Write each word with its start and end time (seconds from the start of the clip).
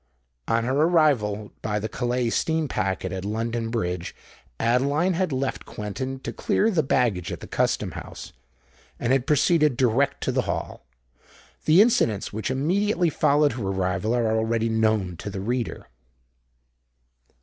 On 0.47 0.63
her 0.63 0.73
arrival, 0.73 1.51
by 1.61 1.77
the 1.77 1.87
Calais 1.87 2.31
steam 2.31 2.67
packet, 2.67 3.11
at 3.11 3.23
London 3.23 3.69
Bridge, 3.69 4.15
Adeline 4.59 5.13
had 5.13 5.31
left 5.31 5.63
Quentin 5.67 6.19
to 6.21 6.33
clear 6.33 6.71
the 6.71 6.81
baggage 6.81 7.31
at 7.31 7.39
the 7.39 7.45
Custom 7.45 7.91
House, 7.91 8.33
and 8.99 9.13
had 9.13 9.27
proceeded 9.27 9.77
direct 9.77 10.23
to 10.23 10.31
the 10.31 10.41
Hall. 10.49 10.87
The 11.65 11.83
incidents 11.83 12.33
which 12.33 12.49
immediately 12.49 13.11
followed 13.11 13.51
her 13.51 13.63
arrival 13.67 14.15
are 14.15 14.35
already 14.35 14.69
known 14.69 15.17
to 15.17 15.29
the 15.29 15.39
reader. 15.39 15.87